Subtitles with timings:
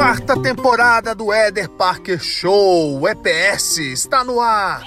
[0.00, 4.80] Quarta temporada do Éder Parker Show, EPS, está no ar.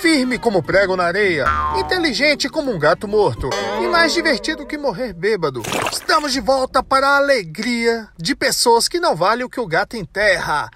[0.00, 1.44] Firme como prego na areia,
[1.76, 3.50] inteligente como um gato morto
[3.82, 5.60] e mais divertido que morrer bêbado.
[5.92, 9.94] Estamos de volta para a alegria de pessoas que não valem o que o gato
[9.94, 10.70] enterra.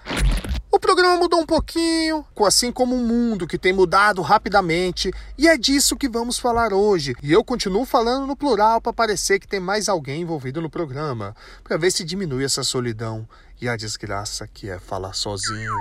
[0.71, 5.57] O programa mudou um pouquinho, assim como o mundo que tem mudado rapidamente, e é
[5.57, 7.15] disso que vamos falar hoje.
[7.23, 11.35] E eu continuo falando no plural para parecer que tem mais alguém envolvido no programa,
[11.65, 13.27] para ver se diminui essa solidão
[13.61, 15.73] e a desgraça que é falar sozinho.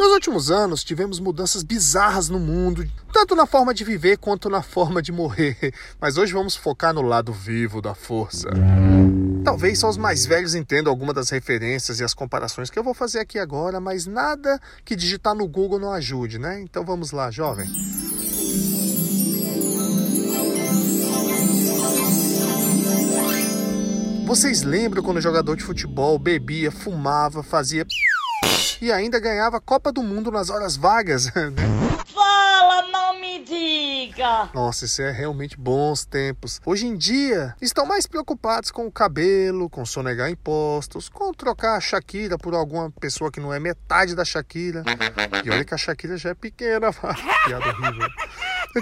[0.00, 4.62] Nos últimos anos, tivemos mudanças bizarras no mundo, tanto na forma de viver quanto na
[4.62, 5.72] forma de morrer.
[6.00, 8.48] Mas hoje vamos focar no lado vivo da força.
[9.44, 12.94] Talvez só os mais velhos entendam alguma das referências e as comparações que eu vou
[12.94, 16.60] fazer aqui agora, mas nada que digitar no Google não ajude, né?
[16.60, 17.68] Então vamos lá, jovem.
[24.26, 27.84] Vocês lembram quando o jogador de futebol bebia, fumava, fazia
[28.80, 31.89] e ainda ganhava a Copa do Mundo nas horas vagas, né?
[34.54, 36.60] Nossa, isso é realmente bons tempos.
[36.64, 41.80] Hoje em dia, estão mais preocupados com o cabelo, com sonegar impostos, com trocar a
[41.80, 44.82] Shakira por alguma pessoa que não é metade da Shakira.
[45.44, 46.92] E olha que a Shakira já é pequena,
[47.46, 48.08] piada horrível.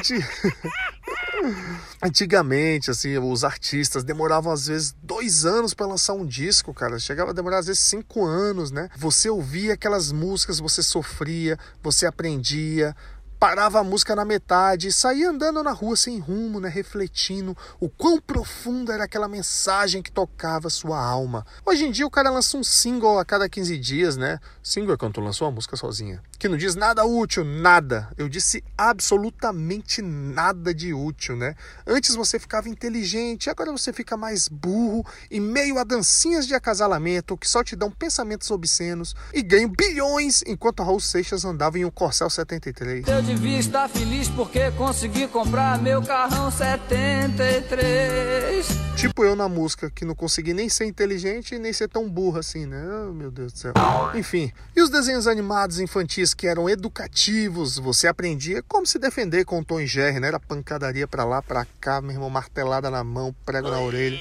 [2.03, 6.99] Antigamente, assim, os artistas demoravam às vezes dois anos para lançar um disco, cara.
[6.99, 8.89] Chegava a demorar às vezes cinco anos, né?
[8.97, 12.95] Você ouvia aquelas músicas, você sofria, você aprendia,
[13.39, 18.21] parava a música na metade saía andando na rua sem rumo, né, refletindo o quão
[18.21, 21.47] profunda era aquela mensagem que tocava sua alma.
[21.65, 24.41] Hoje em dia o cara lança um single a cada 15 dias, né?
[24.63, 26.23] Single é quando tu lançou a música sozinha.
[26.39, 28.09] Que não diz nada útil, nada.
[28.17, 31.55] Eu disse absolutamente nada de útil, né?
[31.87, 37.37] Antes você ficava inteligente, agora você fica mais burro e meio a dancinhas de acasalamento
[37.37, 41.91] que só te dão pensamentos obscenos e ganham bilhões enquanto Raul Seixas andava em um
[41.91, 48.67] Corcel 73 devia estar feliz porque consegui comprar meu carrão 73.
[48.97, 52.39] Tipo eu na música, que não consegui nem ser inteligente e nem ser tão burro
[52.39, 52.83] assim, né?
[53.07, 53.75] Oh, meu Deus do céu.
[54.15, 59.61] Enfim, e os desenhos animados infantis que eram educativos, você aprendia como se defender com
[59.61, 60.29] o Tom e Jerry, né?
[60.29, 64.19] Era pancadaria pra lá, pra cá, meu irmão, martelada na mão, prego na orelha.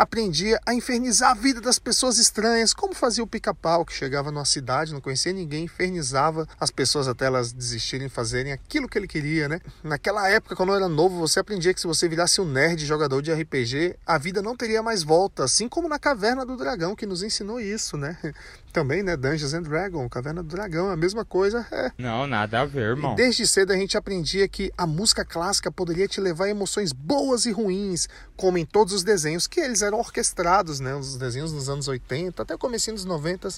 [0.00, 4.46] Aprendia a infernizar a vida das pessoas estranhas, como fazia o pica-pau, que chegava numa
[4.46, 8.96] cidade, não conhecia ninguém, infernizava as pessoas até elas desistirem de fazer fazerem aquilo que
[8.96, 9.60] ele queria, né?
[9.82, 13.20] Naquela época, quando eu era novo, você aprendia que se você virasse um nerd jogador
[13.20, 17.06] de RPG, a vida não teria mais volta, assim como na Caverna do Dragão, que
[17.06, 18.16] nos ensinou isso, né?
[18.72, 19.16] Também, né?
[19.16, 21.66] Dungeons and Dragons, Caverna do Dragão, a mesma coisa.
[21.72, 21.90] É.
[21.98, 23.14] Não, nada a ver, irmão.
[23.14, 26.92] E desde cedo a gente aprendia que a música clássica poderia te levar a emoções
[26.92, 30.94] boas e ruins, como em todos os desenhos, que eles eram orquestrados, né?
[30.94, 33.48] Os desenhos nos anos 80, até o comecinho dos 90,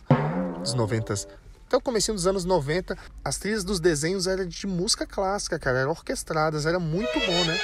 [0.60, 1.14] dos 90,
[1.72, 5.78] até o começo dos anos 90, as trilhas dos desenhos eram de música clássica, cara,
[5.78, 7.58] eram orquestradas, era muito bom, né?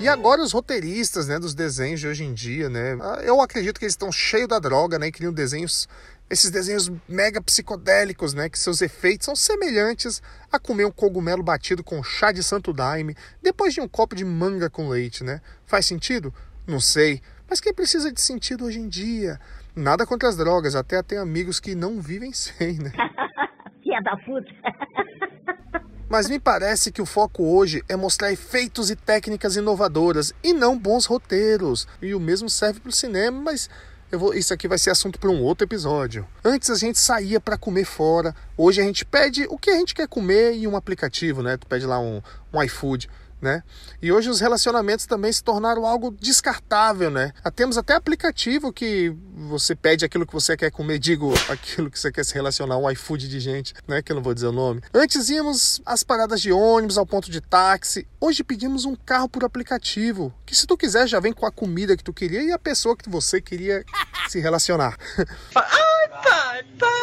[0.00, 2.96] E agora os roteiristas, né, dos desenhos de hoje em dia, né?
[3.24, 5.88] Eu acredito que eles estão cheios da droga, né, e criam desenhos
[6.28, 11.84] esses desenhos mega psicodélicos, né, que seus efeitos são semelhantes a comer um cogumelo batido
[11.84, 15.40] com chá de santo daime depois de um copo de manga com leite, né?
[15.66, 16.32] Faz sentido?
[16.66, 19.38] Não sei, mas quem precisa de sentido hoje em dia?
[19.76, 22.92] Nada contra as drogas, até tem amigos que não vivem sem, né?
[23.82, 24.50] Filha da puta.
[26.08, 30.78] Mas me parece que o foco hoje é mostrar efeitos e técnicas inovadoras e não
[30.78, 31.88] bons roteiros.
[32.00, 33.68] E o mesmo serve para o cinema, mas
[34.12, 36.26] Vou, isso aqui vai ser assunto para um outro episódio.
[36.44, 39.94] Antes a gente saía para comer fora, hoje a gente pede o que a gente
[39.94, 41.56] quer comer em um aplicativo, né?
[41.56, 42.22] Tu pede lá um,
[42.52, 43.08] um iFood
[43.44, 43.62] né?
[44.00, 47.32] E hoje os relacionamentos também se tornaram algo descartável, né?
[47.44, 49.14] Ah, temos até aplicativo que
[49.48, 52.90] você pede aquilo que você quer comer, digo, aquilo que você quer se relacionar, um
[52.90, 54.00] iFood de gente, né?
[54.00, 54.80] Que eu não vou dizer o nome.
[54.92, 58.08] Antes íamos às paradas de ônibus, ao ponto de táxi.
[58.18, 61.96] Hoje pedimos um carro por aplicativo, que se tu quiser já vem com a comida
[61.96, 63.84] que tu queria e a pessoa que você queria
[64.28, 64.96] se relacionar.
[65.54, 66.93] Ai, pai, para!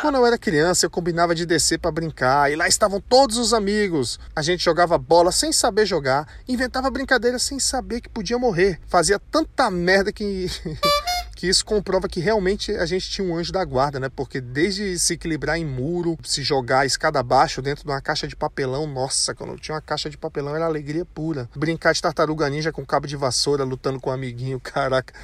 [0.00, 3.52] Quando eu era criança, eu combinava de descer para brincar e lá estavam todos os
[3.52, 4.18] amigos.
[4.34, 8.80] A gente jogava bola sem saber jogar, inventava brincadeira sem saber que podia morrer.
[8.86, 10.46] Fazia tanta merda que
[11.40, 14.10] que isso comprova que realmente a gente tinha um anjo da guarda, né?
[14.14, 18.36] Porque desde se equilibrar em muro, se jogar escada abaixo dentro de uma caixa de
[18.36, 21.48] papelão, nossa, quando tinha uma caixa de papelão era alegria pura.
[21.56, 25.14] Brincar de tartaruga ninja com cabo de vassoura, lutando com um amiguinho, caraca,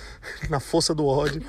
[0.49, 1.43] na força do ódio.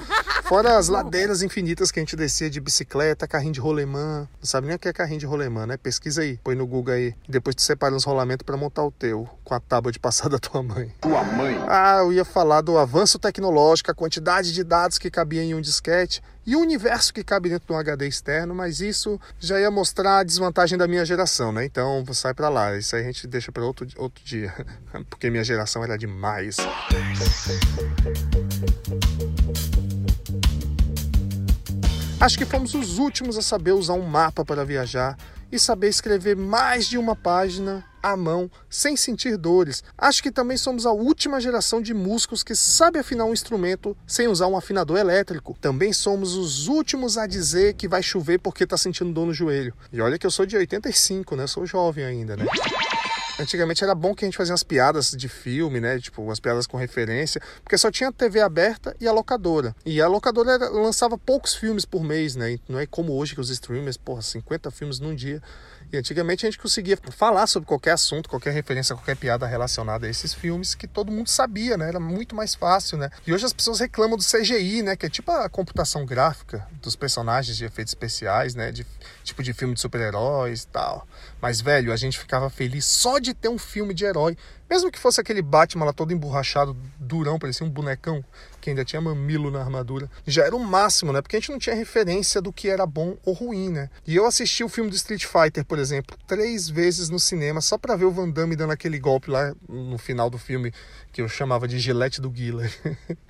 [0.48, 4.30] Fora as ladeiras infinitas que a gente descia de bicicleta, carrinho de rolemã.
[4.40, 5.76] Não sabe nem o que é carrinho de rolemã, né?
[5.76, 7.14] Pesquisa aí, põe no Google aí.
[7.28, 10.40] Depois tu separa uns rolamentos para montar o teu, com a tábua de passar da
[10.40, 10.96] tua mãe.
[11.02, 11.62] Tua mãe?
[11.68, 15.60] Ah, eu ia falar do avanço tecnológico, a quantidade de dados que cabia em um
[15.60, 19.70] disquete e o universo que cabe dentro de um HD externo, mas isso já ia
[19.70, 21.66] mostrar a desvantagem da minha geração, né?
[21.66, 22.78] Então, sai para lá.
[22.78, 24.54] Isso aí a gente deixa para outro, outro dia,
[25.10, 26.56] porque minha geração era demais.
[32.20, 35.16] Acho que fomos os últimos a saber usar um mapa para viajar
[35.52, 39.84] e saber escrever mais de uma página à mão, sem sentir dores.
[39.96, 44.28] Acho que também somos a última geração de músicos que sabe afinar um instrumento sem
[44.28, 45.56] usar um afinador elétrico.
[45.62, 49.74] Também somos os últimos a dizer que vai chover porque está sentindo dor no joelho.
[49.94, 51.46] E olha que eu sou de 85, né?
[51.46, 52.46] Sou jovem ainda, né?
[53.40, 56.00] Antigamente era bom que a gente fazia umas piadas de filme, né?
[56.00, 59.76] Tipo, umas piadas com referência, porque só tinha TV aberta e a locadora.
[59.86, 62.58] E a locadora era, lançava poucos filmes por mês, né?
[62.68, 65.42] Não é como hoje que os streamers, porra, 50 filmes num dia.
[65.92, 70.10] E antigamente a gente conseguia falar sobre qualquer assunto, qualquer referência, qualquer piada relacionada a
[70.10, 71.88] esses filmes que todo mundo sabia, né?
[71.88, 73.10] Era muito mais fácil, né?
[73.26, 74.98] E hoje as pessoas reclamam do CGI, né?
[74.98, 78.70] Que é tipo a computação gráfica dos personagens de efeitos especiais, né?
[78.70, 78.86] De,
[79.24, 81.08] tipo de filme de super-heróis e tal.
[81.42, 84.38] Mas, velho, a gente ficava feliz só de ter um filme de herói
[84.70, 88.24] mesmo que fosse aquele Batman lá todo emborrachado, durão, parecia um bonecão,
[88.60, 91.22] que ainda tinha mamilo na armadura, já era o máximo, né?
[91.22, 93.90] Porque a gente não tinha referência do que era bom ou ruim, né?
[94.06, 97.78] E eu assisti o filme do Street Fighter, por exemplo, três vezes no cinema, só
[97.78, 100.74] para ver o Van Damme dando aquele golpe lá no final do filme,
[101.14, 102.72] que eu chamava de gilete do Guiller.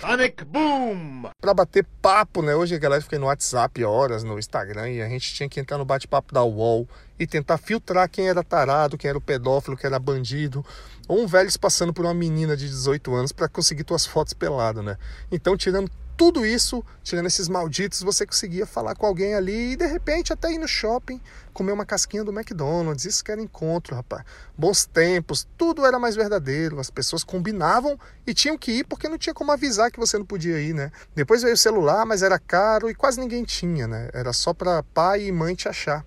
[0.00, 1.30] Sonic Boom!
[1.40, 2.54] Pra bater papo, né?
[2.54, 5.78] Hoje a galera fica no WhatsApp horas, no Instagram, e a gente tinha que entrar
[5.78, 6.88] no bate-papo da UOL
[7.18, 10.64] e tentar filtrar quem era tarado, quem era o pedófilo, quem era bandido,
[11.06, 14.82] ou um velho passando por uma menina de 18 anos para conseguir tuas fotos pelado,
[14.82, 14.96] né?
[15.30, 19.86] Então, tirando tudo isso, tirando esses malditos, você conseguia falar com alguém ali e de
[19.86, 21.20] repente até ir no shopping,
[21.52, 23.04] comer uma casquinha do McDonald's.
[23.04, 24.24] Isso que era encontro, rapaz.
[24.56, 26.80] Bons tempos, tudo era mais verdadeiro.
[26.80, 30.26] As pessoas combinavam e tinham que ir porque não tinha como avisar que você não
[30.26, 30.90] podia ir, né?
[31.14, 34.10] Depois veio o celular, mas era caro e quase ninguém tinha, né?
[34.12, 36.04] Era só para pai e mãe te achar.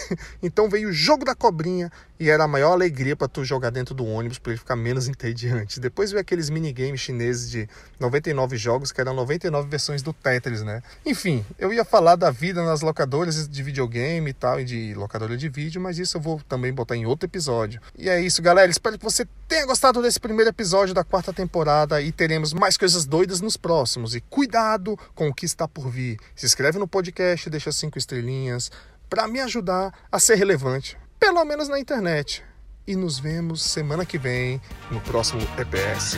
[0.42, 1.90] então veio o jogo da cobrinha
[2.22, 5.08] e era a maior alegria para tu jogar dentro do ônibus para ele ficar menos
[5.08, 5.80] entediante.
[5.80, 7.68] Depois veio aqueles minigames chineses de
[7.98, 10.82] 99 jogos que eram 99 versões do Tetris, né?
[11.04, 15.36] Enfim, eu ia falar da vida nas locadoras de videogame e tal e de locadora
[15.36, 17.80] de vídeo, mas isso eu vou também botar em outro episódio.
[17.98, 18.70] E é isso, galera.
[18.70, 23.04] Espero que você tenha gostado desse primeiro episódio da quarta temporada e teremos mais coisas
[23.04, 24.14] doidas nos próximos.
[24.14, 26.18] E cuidado com o que está por vir.
[26.36, 28.70] Se inscreve no podcast, deixa cinco estrelinhas
[29.12, 32.42] para me ajudar a ser relevante, pelo menos na internet.
[32.86, 34.58] E nos vemos semana que vem
[34.90, 36.16] no próximo EPS.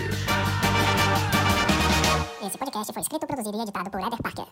[2.46, 4.46] Esse podcast foi escrito, produzido e editado por Eder Parker.